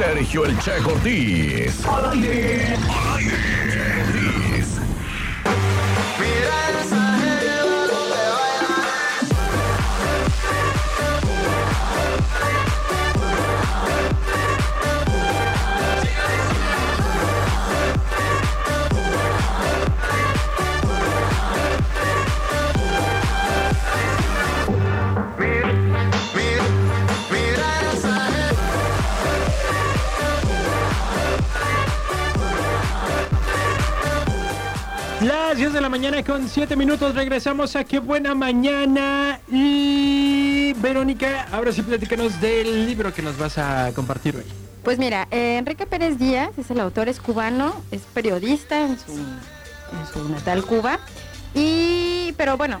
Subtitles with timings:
[0.00, 1.84] Sergio El Che Ortiz.
[35.20, 41.46] Las 10 de la mañana con 7 minutos regresamos a Qué Buena Mañana y Verónica,
[41.52, 44.44] ahora sí platícanos del libro que nos vas a compartir hoy.
[44.82, 50.28] Pues mira, eh, Enrique Pérez Díaz es el autor, es cubano, es periodista en su,
[50.30, 50.98] natal Cuba.
[51.54, 52.80] Y, pero bueno,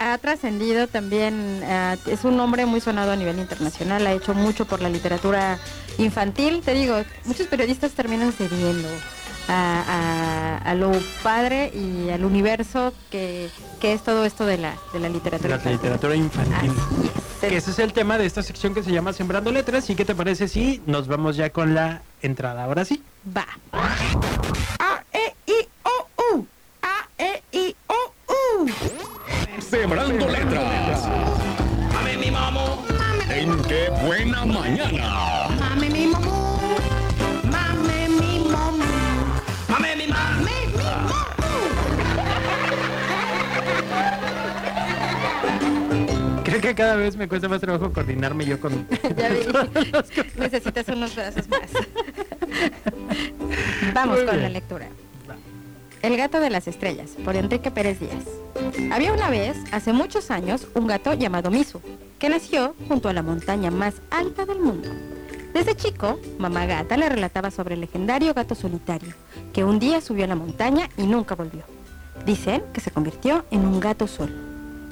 [0.00, 4.64] ha trascendido también, eh, es un hombre muy sonado a nivel internacional, ha hecho mucho
[4.64, 5.60] por la literatura
[5.98, 6.62] infantil.
[6.64, 8.88] Te digo, muchos periodistas terminan cediendo
[9.48, 13.48] a, a- a lo padre y al universo que,
[13.80, 15.50] que es todo esto de la, de la De literatura.
[15.50, 15.72] la infantil.
[15.72, 16.70] literatura infantil.
[16.70, 17.10] Así
[17.42, 17.48] es.
[17.50, 19.88] Que ese es el tema de esta sección que se llama Sembrando Letras.
[19.90, 22.64] ¿Y qué te parece si nos vamos ya con la entrada?
[22.64, 23.02] Ahora sí.
[23.36, 23.46] Va.
[29.60, 31.02] Sembrando letras.
[33.28, 35.48] En qué buena mañana.
[35.60, 36.45] Mame mi mamú,
[46.66, 48.88] que cada vez me cuesta más trabajo coordinarme yo con...
[49.16, 49.38] Ya vi.
[50.36, 51.70] Necesitas unos brazos más.
[53.94, 54.88] Vamos Muy con la lectura.
[56.02, 58.24] El gato de las estrellas, por Enrique Pérez Díaz.
[58.92, 61.80] Había una vez, hace muchos años, un gato llamado Misu,
[62.18, 64.88] que nació junto a la montaña más alta del mundo.
[65.54, 69.14] Desde chico, mamá gata le relataba sobre el legendario gato solitario,
[69.52, 71.62] que un día subió a la montaña y nunca volvió.
[72.24, 74.34] Dicen que se convirtió en un gato sol.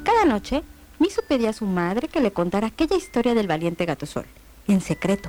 [0.05, 0.63] Cada noche,
[1.05, 4.25] Misu pedía a su madre que le contara aquella historia del valiente gato sol,
[4.67, 5.29] en secreto.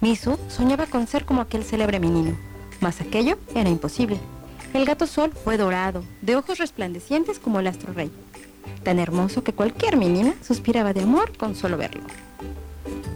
[0.00, 2.34] Misu soñaba con ser como aquel célebre menino,
[2.80, 4.18] mas aquello era imposible.
[4.72, 8.10] El gato sol fue dorado, de ojos resplandecientes como el astro rey,
[8.82, 12.00] tan hermoso que cualquier menina suspiraba de amor con solo verlo.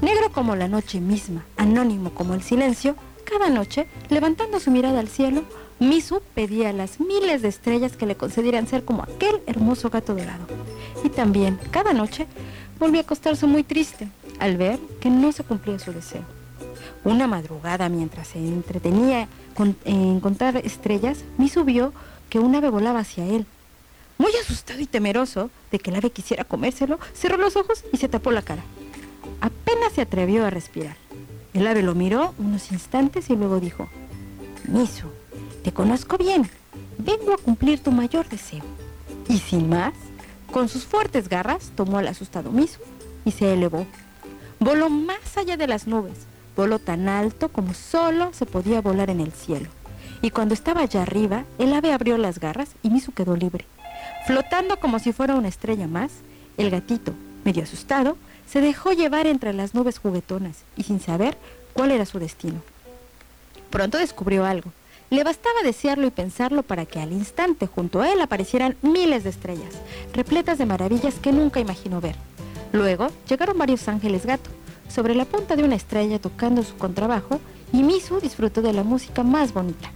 [0.02, 2.94] Negro como la noche misma, anónimo como el silencio,
[3.24, 5.44] cada noche, levantando su mirada al cielo,
[5.80, 10.14] Misu pedía a las miles de estrellas que le concedieran ser como aquel hermoso gato
[10.14, 10.46] dorado.
[11.04, 12.26] Y también, cada noche,
[12.78, 16.22] volvía a acostarse muy triste al ver que no se cumplía su deseo.
[17.04, 21.92] Una madrugada, mientras se entretenía con- en encontrar estrellas, Misu vio
[22.28, 23.46] que un ave volaba hacia él.
[24.18, 28.08] Muy asustado y temeroso de que el ave quisiera comérselo, cerró los ojos y se
[28.08, 28.62] tapó la cara.
[29.40, 30.96] Apenas se atrevió a respirar.
[31.54, 33.88] El ave lo miró unos instantes y luego dijo,
[34.66, 35.06] Misu,
[35.62, 36.50] te conozco bien.
[36.98, 38.62] Vengo a cumplir tu mayor deseo.
[39.28, 39.94] Y sin más,
[40.52, 42.80] con sus fuertes garras tomó al asustado Misu
[43.24, 43.86] y se elevó.
[44.60, 46.26] Voló más allá de las nubes,
[46.56, 49.68] voló tan alto como solo se podía volar en el cielo.
[50.20, 53.66] Y cuando estaba allá arriba, el ave abrió las garras y Misu quedó libre.
[54.26, 56.10] Flotando como si fuera una estrella más,
[56.56, 57.12] el gatito,
[57.44, 58.16] medio asustado,
[58.48, 61.36] se dejó llevar entre las nubes juguetonas y sin saber
[61.72, 62.60] cuál era su destino.
[63.70, 64.72] Pronto descubrió algo.
[65.10, 69.30] Le bastaba desearlo y pensarlo para que al instante junto a él aparecieran miles de
[69.30, 69.74] estrellas,
[70.12, 72.16] repletas de maravillas que nunca imaginó ver.
[72.72, 74.50] Luego llegaron varios ángeles gato,
[74.88, 77.40] sobre la punta de una estrella tocando su contrabajo,
[77.72, 79.90] y Misu disfrutó de la música más bonita,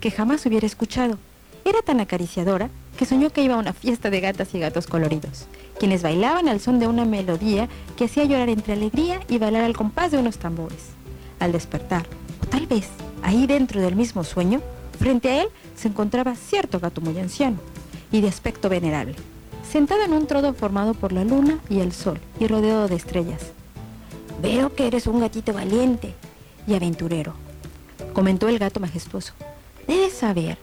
[0.00, 1.18] que jamás hubiera escuchado.
[1.64, 5.46] Era tan acariciadora que soñó que iba a una fiesta de gatas y gatos coloridos,
[5.78, 9.76] quienes bailaban al son de una melodía que hacía llorar entre alegría y bailar al
[9.76, 10.90] compás de unos tambores.
[11.38, 12.06] Al despertar,
[12.42, 12.88] o tal vez
[13.24, 14.60] ahí dentro del mismo sueño,
[14.98, 17.56] frente a él se encontraba cierto gato muy anciano
[18.12, 19.16] y de aspecto venerable,
[19.68, 23.40] sentado en un trono formado por la luna y el sol y rodeado de estrellas.
[24.42, 26.14] Veo que eres un gatito valiente
[26.68, 27.34] y aventurero,
[28.12, 29.32] comentó el gato majestuoso.
[29.88, 30.58] Debes saber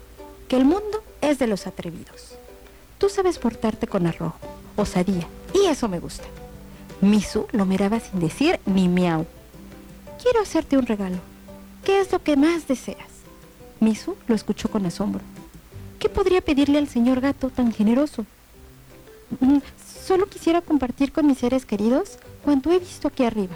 [0.48, 2.36] que el mundo es de los atrevidos.
[3.00, 4.38] Tú sabes portarte con arrojo,
[4.75, 6.25] osadía, y eso me gusta.
[7.02, 9.25] Misu lo miraba sin decir ni miau.
[10.22, 11.31] Quiero hacerte un regalo.
[11.83, 13.07] ¿Qué es lo que más deseas?
[13.80, 15.22] Misu lo escuchó con asombro.
[16.00, 18.25] ¿Qué podría pedirle al señor gato tan generoso?
[19.39, 19.60] "Mm,
[20.06, 23.56] Solo quisiera compartir con mis seres queridos cuanto he visto aquí arriba.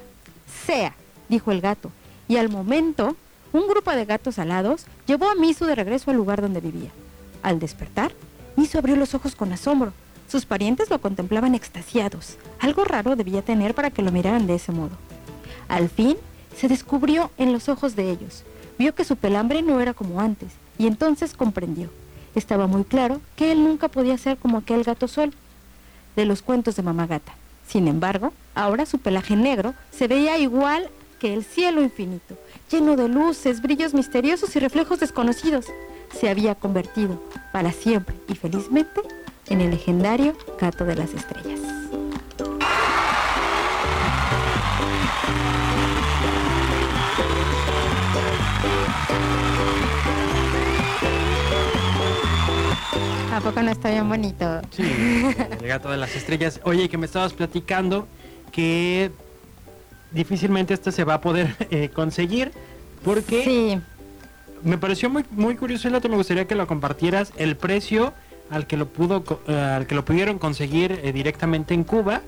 [0.65, 0.95] Sea,
[1.27, 1.91] dijo el gato,
[2.27, 3.15] y al momento,
[3.51, 6.91] un grupo de gatos alados llevó a Misu de regreso al lugar donde vivía.
[7.41, 8.13] Al despertar,
[8.55, 9.91] Misu abrió los ojos con asombro.
[10.27, 12.37] Sus parientes lo contemplaban extasiados.
[12.59, 14.95] Algo raro debía tener para que lo miraran de ese modo.
[15.67, 16.15] Al fin,
[16.57, 18.43] se descubrió en los ojos de ellos.
[18.77, 21.89] Vio que su pelambre no era como antes y entonces comprendió.
[22.35, 25.33] Estaba muy claro que él nunca podía ser como aquel gato sol
[26.15, 27.33] de los cuentos de mamá gata.
[27.67, 32.37] Sin embargo, ahora su pelaje negro se veía igual que el cielo infinito,
[32.69, 35.65] lleno de luces, brillos misteriosos y reflejos desconocidos.
[36.19, 39.01] Se había convertido, para siempre y felizmente,
[39.47, 41.74] en el legendario gato de las estrellas.
[53.45, 54.61] Poco no está bien bonito?
[54.71, 54.83] Sí,
[55.61, 56.59] el gato de las estrellas.
[56.63, 58.07] Oye, que me estabas platicando
[58.51, 59.11] que
[60.11, 62.51] difícilmente esto se va a poder eh, conseguir
[63.03, 63.79] porque Sí,
[64.63, 66.09] me pareció muy muy curioso el dato.
[66.09, 68.13] Me gustaría que lo compartieras el precio
[68.49, 72.21] al que lo pudo eh, al que lo pudieron conseguir eh, directamente en Cuba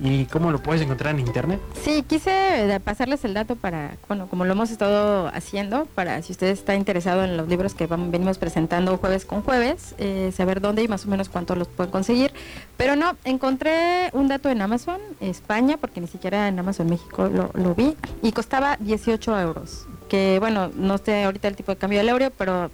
[0.00, 1.60] y cómo lo puedes encontrar en internet.
[1.82, 6.32] Sí, quise eh, pasarles el dato para, bueno, como lo hemos estado haciendo, para si
[6.32, 10.82] usted está interesado en los libros que venimos presentando jueves con jueves, eh, saber dónde
[10.82, 12.32] y más o menos cuánto los pueden conseguir.
[12.76, 17.50] Pero no, encontré un dato en Amazon España, porque ni siquiera en Amazon México lo,
[17.54, 19.86] lo vi, y costaba 18 euros.
[20.08, 22.70] Que bueno, no sé ahorita el tipo de cambio del euro, pero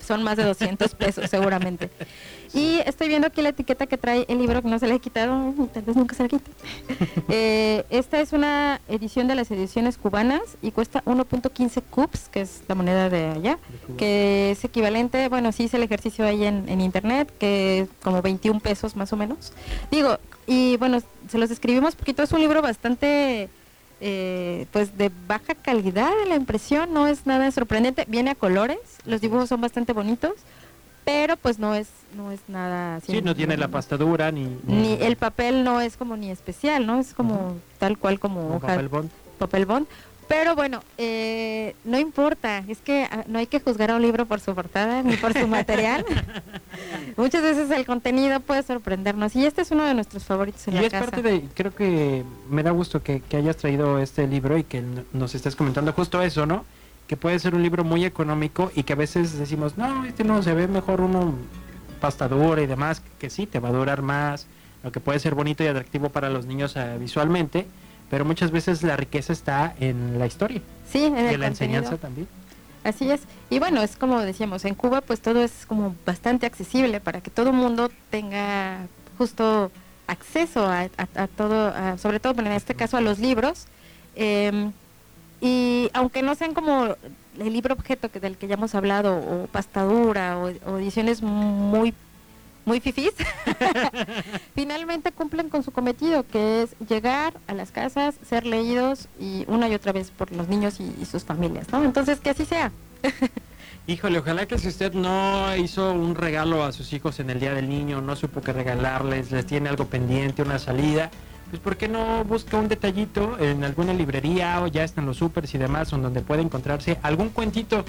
[0.00, 1.90] son más de 200 pesos seguramente.
[2.52, 4.98] Y estoy viendo aquí la etiqueta que trae el libro, que no se le he
[4.98, 6.50] quitado, y tal vez nunca se la quite.
[7.32, 12.62] Eh, esta es una edición de las ediciones cubanas y cuesta 1.15 cups, que es
[12.66, 13.58] la moneda de allá,
[13.96, 18.20] que es equivalente, bueno, sí hice el ejercicio ahí en, en internet, que es como
[18.20, 19.52] 21 pesos más o menos.
[19.90, 23.48] Digo, y bueno, se los describimos poquito, es un libro bastante...
[24.00, 29.20] eh, pues de baja calidad la impresión, no es nada sorprendente, viene a colores, los
[29.20, 30.32] dibujos son bastante bonitos,
[31.04, 34.94] pero pues no es no es nada Sí, no tiene la pasta dura ni, ni
[34.94, 36.98] el papel no es como ni especial, ¿no?
[36.98, 39.10] Es como tal cual como como hoja papel bond.
[39.38, 39.86] papel bond.
[40.30, 44.26] Pero bueno, eh, no importa, es que ah, no hay que juzgar a un libro
[44.26, 46.06] por su portada ni por su material.
[47.16, 50.76] Muchas veces el contenido puede sorprendernos y este es uno de nuestros favoritos en Y
[50.76, 51.04] la es casa.
[51.06, 54.84] parte de, creo que me da gusto que, que hayas traído este libro y que
[55.12, 56.64] nos estés comentando justo eso, ¿no?
[57.08, 60.44] Que puede ser un libro muy económico y que a veces decimos, no, este no,
[60.44, 61.34] se ve mejor uno
[62.00, 64.46] pasta dura y demás, que sí, te va a durar más,
[64.84, 67.66] lo que puede ser bonito y atractivo para los niños eh, visualmente,
[68.10, 70.60] pero muchas veces la riqueza está en la historia
[70.90, 71.46] Sí, en y en la contenido.
[71.48, 72.26] enseñanza también.
[72.82, 73.20] Así es.
[73.50, 77.30] Y bueno, es como decíamos, en Cuba pues todo es como bastante accesible para que
[77.30, 78.86] todo mundo tenga
[79.18, 79.70] justo
[80.06, 83.66] acceso a, a- a todo, a- sobre todo bueno, en este caso a los libros.
[84.16, 84.70] Eh,
[85.42, 86.96] y aunque no sean como
[87.38, 91.94] el libro objeto que del que ya hemos hablado, o pastadura, o, o ediciones muy
[92.70, 93.12] muy fifís,
[94.54, 99.68] finalmente cumplen con su cometido, que es llegar a las casas, ser leídos y una
[99.68, 101.82] y otra vez por los niños y, sus familias, ¿no?
[101.82, 102.70] Entonces, que así sea.
[103.88, 107.54] Híjole, ojalá que si usted no hizo un regalo a sus hijos en el Día
[107.54, 111.10] del Niño, no supo qué regalarles, les tiene algo pendiente, una salida,
[111.50, 115.52] pues ¿por qué no busca un detallito en alguna librería o ya están los supers
[115.56, 117.84] y demás, donde puede encontrarse algún cuentito?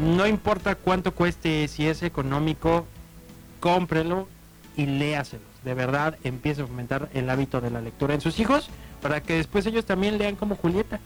[0.00, 2.86] No importa cuánto cueste, si es económico,
[3.60, 4.28] cómprelo
[4.76, 5.46] y léaselos.
[5.64, 8.70] De verdad, empiece a fomentar el hábito de la lectura en sus hijos
[9.02, 11.00] para que después ellos también lean como Julieta.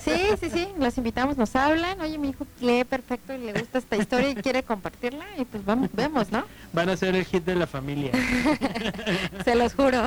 [0.00, 3.78] Sí, sí, sí, los invitamos, nos hablan, oye, mi hijo lee perfecto y le gusta
[3.78, 6.44] esta historia y quiere compartirla y pues vamos, vemos, ¿no?
[6.72, 8.10] Van a ser el hit de la familia.
[9.44, 10.02] Se los juro.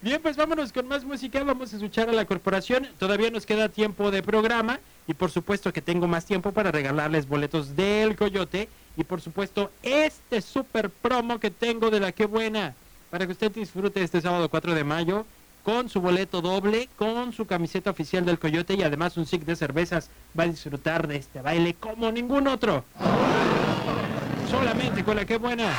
[0.00, 1.42] Bien, pues vámonos con más música.
[1.42, 2.86] Vamos a escuchar a la corporación.
[2.98, 4.78] Todavía nos queda tiempo de programa.
[5.08, 8.68] Y por supuesto que tengo más tiempo para regalarles boletos del Coyote.
[8.98, 12.74] Y por supuesto, este super promo que tengo de la que buena.
[13.10, 15.24] Para que usted disfrute este sábado 4 de mayo.
[15.62, 19.54] Con su boleto doble, con su camiseta oficial del Coyote y además un stick de
[19.54, 20.10] cervezas.
[20.36, 22.84] Va a disfrutar de este baile como ningún otro.
[24.50, 25.72] Solamente con la que buena.